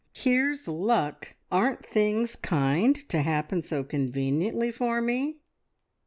[0.15, 1.35] Here's luck!
[1.51, 5.41] Aren't things kind to happen so conveniently for me?